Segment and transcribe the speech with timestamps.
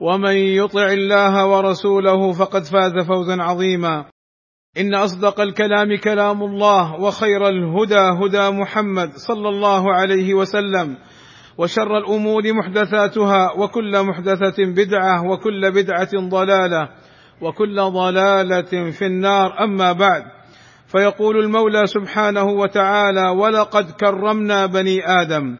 [0.00, 4.04] ومن يطع الله ورسوله فقد فاز فوزا عظيما.
[4.78, 10.96] إن أصدق الكلام كلام الله وخير الهدى هدى محمد صلى الله عليه وسلم
[11.58, 16.88] وشر الأمور محدثاتها وكل محدثة بدعة وكل بدعة ضلالة
[17.42, 19.64] وكل ضلالة في النار.
[19.64, 20.22] أما بعد
[20.86, 25.56] فيقول المولى سبحانه وتعالى ولقد كرمنا بني آدم.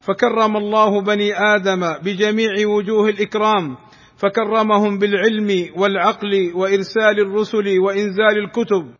[0.00, 3.76] فكرم الله بني آدم بجميع وجوه الإكرام
[4.24, 8.94] فكرمهم بالعلم والعقل وإرسال الرسل وإنزال الكتب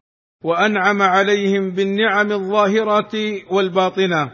[0.45, 3.13] وأنعم عليهم بالنعم الظاهره
[3.51, 4.33] والباطنة.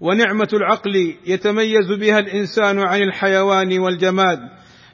[0.00, 4.38] ونعمة العقل يتميز بها الإنسان عن الحيوان والجماد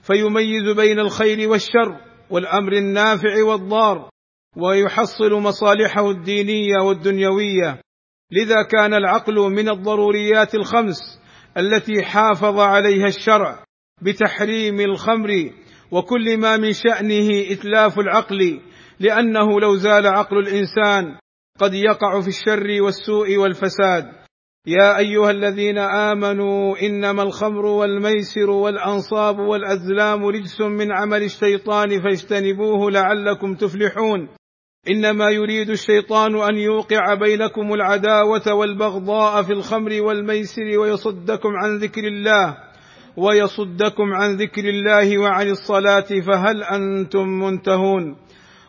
[0.03, 1.97] فيميز بين الخير والشر
[2.31, 4.09] والأمر النافع والضار
[4.57, 7.81] ويحصل مصالحه الدينية والدنيوية.
[8.33, 11.21] لذا كان العقل من الضروريات الخمس
[11.57, 13.65] التي حافظ عليها الشرع.
[14.03, 15.51] بتحريم الخمر
[15.91, 18.61] وكل ما من شأنه إتلاف العقل
[19.01, 21.19] لأنه لو زال عقل الإنسان
[21.59, 24.05] قد يقع في الشر والسوء والفساد.
[24.67, 33.55] يا أيها الذين آمنوا إنما الخمر والميسر والأنصاب والأزلام رجس من عمل الشيطان فاجتنبوه لعلكم
[33.55, 34.29] تفلحون.
[34.91, 42.74] إنما يريد الشيطان أن يوقع بينكم العداوة والبغضاء في الخمر والميسر ويصدكم عن ذكر الله.
[43.17, 48.17] ويصدكم عن ذكر الله وعن الصلاة فهل أنتم منتهون؟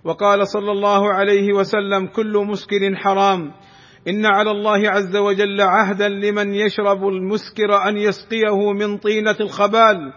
[0.03, 3.51] وقال صلى الله عليه وسلم كل مسكر حرام.
[4.07, 10.13] إن على الله عز وجل عهدا لمن يشرب المسكر أن يسقيه من طينة الخبال.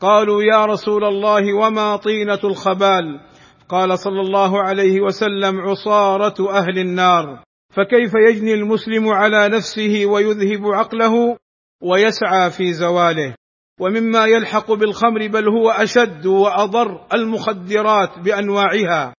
[0.00, 3.20] قالوا يا رسول الله وما طينة الخبال؟
[3.68, 7.42] قال صلى الله عليه وسلم عصارة أهل النار.
[7.76, 11.36] فكيف يجني المسلم على نفسه ويذهب عقله
[11.82, 13.39] ويسعى في زواله؟
[13.80, 19.14] ومما يلحق بالخمر بل هو أشد وأضر المخدرات بأنواعها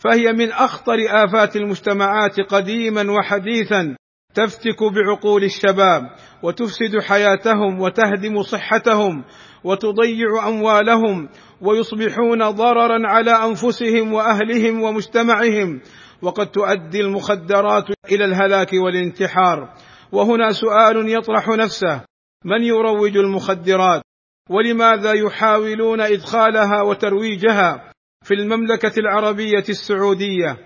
[0.00, 3.96] فهي من أخطر آفات المجتمعات قديما وحديثا
[4.34, 6.10] تفتك بعقول الشباب
[6.42, 9.24] وتفسد حياتهم وتهدم صحتهم
[9.64, 11.28] وتضيع أموالهم
[11.60, 15.80] ويصبحون ضررا على أنفسهم وأهلهم ومجتمعهم
[16.22, 19.74] وقد تؤدي المخدرات إلى الهلاك والانتحار.
[20.12, 22.13] وهنا سؤال يطرح نفسه
[22.44, 24.02] من يروج المخدرات
[24.50, 27.92] ولماذا يحاولون إدخالها وترويجها
[28.24, 30.56] في المملكة العربية السعودية؟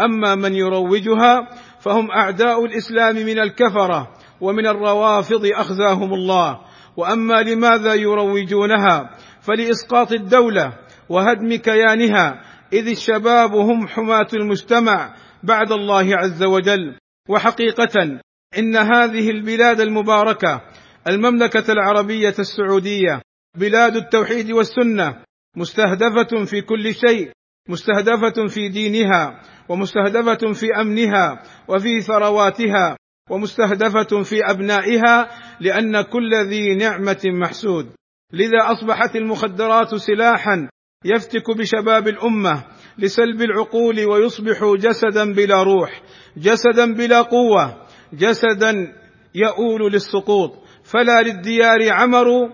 [0.00, 1.48] أما من يروجها
[1.80, 6.60] فهم أعداء الإسلام من الكفرة ومن الروافض أخزاهم الله.
[6.96, 9.10] وأما لماذا يروجونها
[9.40, 10.72] فلإسقاط الدولة
[11.08, 12.42] وهدم كيانها
[12.72, 16.96] إذ الشباب هم حماة المجتمع بعد الله عز وجل.
[17.28, 18.20] وحقيقة
[18.58, 20.60] إن هذه البلاد المباركة
[21.08, 23.22] المملكة العربية السعودية
[23.58, 25.22] بلاد التوحيد والسنة
[25.56, 27.30] مستهدفة في كل شيء
[27.68, 32.96] مستهدفة في دينها ومستهدفة في أمنها وفي ثرواتها
[33.30, 35.30] ومستهدفة في أبنائها
[35.60, 37.86] لأن كل ذي نعمة محسود.
[38.32, 40.68] لذا أصبحت المخدرات سلاحا
[41.04, 42.64] يفتك بشباب الأمة
[42.98, 46.02] لسلب العقول ويصبح جسدا بلا روح
[46.36, 48.92] جسدا بلا قوة جسدا
[49.34, 50.65] يؤول للسقوط.
[50.90, 52.48] فلا للديار عمروا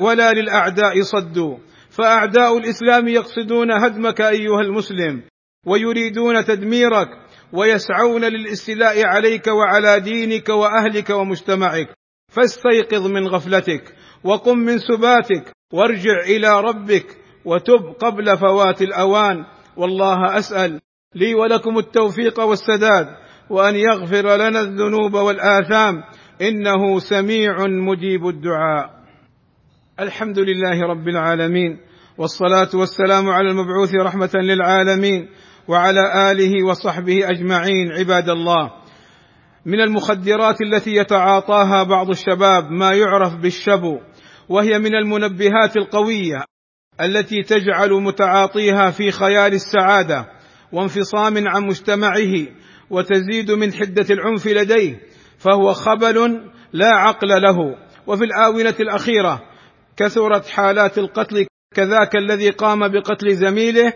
[0.00, 1.58] ولا للأعداء صدوا
[1.90, 5.22] فأعداء الإسلام يقصدون هدمك أيها المسلم
[5.66, 7.08] ويريدون تدميرك
[7.52, 11.88] ويسعون للاستيلاء عليك وعلى دينك وأهلك ومجتمعك.
[12.32, 13.94] فاستيقظ من غفلتك
[14.24, 17.06] وقم من سباتك وارجع إلى ربك
[17.44, 19.44] وتب قبل فوات الأوان.
[19.76, 20.80] والله أسأل
[21.14, 23.06] لي ولكم التوفيق والسداد
[23.50, 26.02] وأن يغفر لنا الذنوب والآثام
[26.40, 28.90] إنه سميع مجيب الدعاء.
[30.00, 31.78] الحمد لله رب العالمين
[32.18, 35.28] والصلاة والسلام على المبعوث رحمة للعالمين
[35.68, 38.70] وعلى آله وصحبه أجمعين عباد الله.
[39.66, 43.98] من المخدرات التي يتعاطاها بعض الشباب ما يعرف بالشبو
[44.48, 46.44] وهي من المنبهات القوية
[47.00, 50.26] التي تجعل متعاطيها في خيال السعادة
[50.72, 52.46] وانفصام عن مجتمعه
[52.90, 55.00] وتزيد من حدة العنف لديه
[55.40, 56.40] فهو خبل
[56.72, 57.76] لا عقل له.
[58.06, 59.40] وفي الآونة الأخيرة
[59.96, 63.92] كثرت حالات القتل كذاك الذي قام بقتل زميله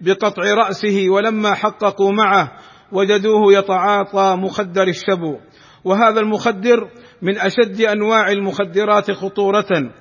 [0.00, 2.52] بقطع رأسه ولما حققوا معه
[2.92, 5.38] وجدوه يتعاطى مخدر الشبو
[5.84, 6.90] وهذا المخدر
[7.22, 9.92] من أشد أنواع المخدرات خطورة.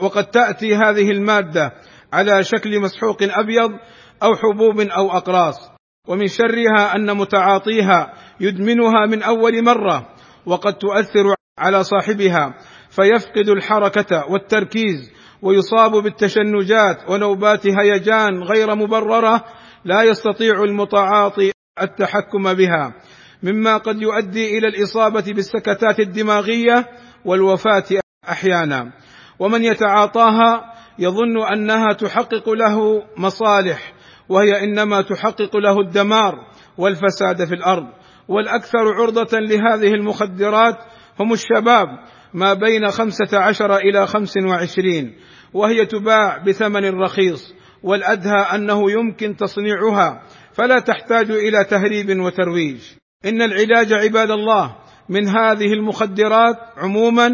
[0.00, 1.72] وقد تأتي هذه المادة
[2.12, 3.70] على شكل مسحوق أبيض
[4.22, 5.72] أو حبوب أو أقراص.
[6.08, 10.08] ومن شرها أن متعاطيها يدمنها من أول مرة.
[10.46, 12.54] وقد تؤثر على صاحبها
[12.90, 15.12] فيفقد الحركة والتركيز
[15.42, 19.44] ويصاب بالتشنجات ونوبات هيجان غير مبررة
[19.84, 21.52] لا يستطيع المتعاطي
[21.82, 22.94] التحكم بها.
[23.42, 26.86] مما قد يؤدي إلى الإصابة بالسكتات الدماغية
[27.24, 27.84] والوفاة
[28.28, 28.92] أحيانا.
[29.38, 33.92] ومن يتعاطاها يظن أنها تحقق له مصالح
[34.28, 36.34] وهي إنما تحقق له الدمار
[36.78, 37.86] والفساد في الأرض.
[38.28, 40.76] والأكثر عرضة لهذه المخدرات
[41.20, 41.88] هم الشباب
[42.34, 45.14] ما بين خمسة عشر إلى خمس وعشرين
[45.54, 50.22] وهي تباع بثمن رخيص والأدهى أنه يمكن تصنيعها
[50.52, 52.80] فلا تحتاج إلى تهريب وترويج.
[53.24, 54.76] إن العلاج عباد الله
[55.08, 57.30] من هذه المخدرات عموما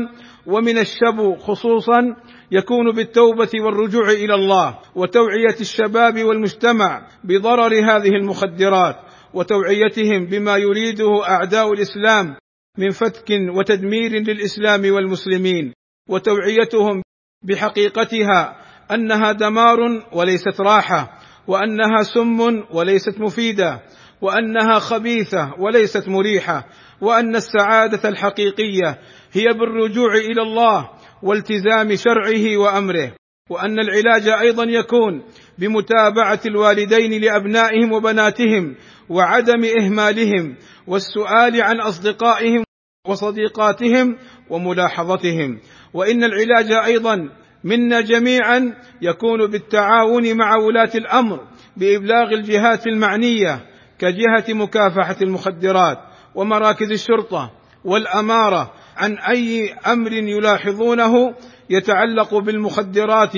[0.46, 2.16] ومن الشبو خصوصا
[2.50, 8.96] يكون بالتوبة والرجوع إلى الله وتوعية الشباب والمجتمع بضرر هذه المخدرات.
[9.34, 12.36] وتوعيتهم بما يريده أعداء الإسلام
[12.78, 15.72] من فتك وتدمير للإسلام والمسلمين
[16.08, 17.02] وتوعيتهم
[17.44, 18.56] بحقيقتها
[18.90, 19.78] أنها دمار
[20.12, 23.82] وليست راحة وأنها سم وليست مفيدة
[24.20, 26.68] وأنها خبيثة وليست مريحة
[27.00, 28.98] وأن السعادة الحقيقية
[29.32, 30.90] هي بالرجوع إلى الله
[31.22, 33.12] والتزام شرعه وأمره.
[33.50, 35.22] وأن العلاج أيضا يكون
[35.58, 38.76] بمتابعة الوالدين لأبنائهم وبناتهم
[39.08, 40.56] وعدم إهمالهم
[40.86, 42.64] والسؤال عن أصدقائهم
[43.08, 44.16] وصديقاتهم
[44.50, 45.60] وملاحظتهم.
[45.94, 47.28] وإن العلاج أيضا
[47.64, 51.40] منا جميعا يكون بالتعاون مع ولاة الأمر
[51.76, 53.66] بإبلاغ الجهات المعنية
[53.98, 55.98] كجهة مكافحة المخدرات
[56.34, 57.52] ومراكز الشرطة
[57.84, 61.34] والأمارة عن أي أمر يلاحظونه
[61.70, 63.32] يتعلق بالمخدرات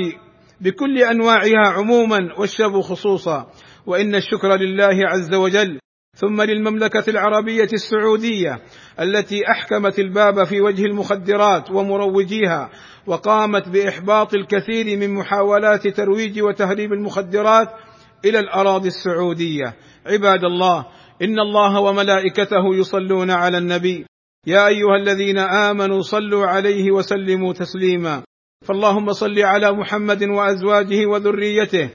[0.61, 3.47] بكل أنواعها عموما والشب خصوصا.
[3.87, 5.79] وإن الشكر لله عز وجل.
[6.17, 8.59] ثم للمملكة العربية السعودية
[9.00, 12.71] التي أحكمت الباب في وجه المخدرات ومروجيها
[13.06, 17.69] وقامت بإحباط الكثير من محاولات ترويج وتهريب المخدرات
[18.25, 19.75] إلى الأراضي السعودية.
[20.06, 20.87] عباد الله
[21.23, 24.10] إن الله وملائكته يصلون على النبي.
[24.46, 28.22] يا أيها الذين آمنوا صلوا عليه وسلموا تسليما.
[28.64, 31.90] فاللهم صل على محمد وأزواجه وذريته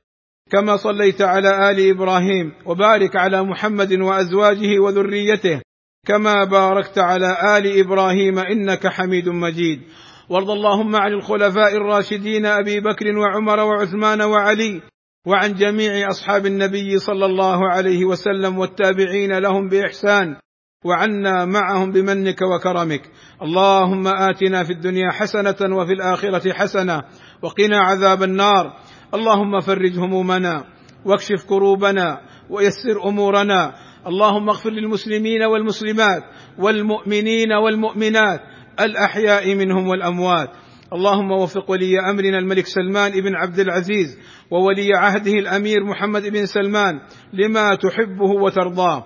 [0.52, 5.62] كما صليت على آل إبراهيم وبارك على محمد وأزواجه وذريته
[6.08, 9.82] كما باركت على آل إبراهيم إنك حميد مجيد.
[10.30, 14.82] وارض اللهم عن الخلفاء الراشدين أبي بكر وعمر وعثمان وعلي
[15.28, 20.36] وعن جميع أصحاب النبي صلى الله عليه وسلم والتابعين لهم بإحسان.
[20.86, 23.02] وعنا معهم بمنك وكرمك.
[23.42, 27.02] اللهم آتنا في الدنيا حسنة وفي الآخرة حسنة
[27.42, 28.74] وقنا عذاب النار.
[29.14, 30.64] اللهم فرج همومنا
[31.06, 33.74] واكشف كروبنا ويسر أمورنا.
[34.08, 36.24] اللهم اغفر للمسلمين والمسلمات
[36.60, 38.40] والمؤمنين والمؤمنات
[38.80, 40.50] الأحياء منهم والأموات.
[40.94, 44.20] اللهم وفق ولي أمرنا الملك سلمان بن عبد العزيز
[44.52, 46.94] وولي عهده الأمير محمد بن سلمان
[47.34, 49.06] لما تحبه وترضاه.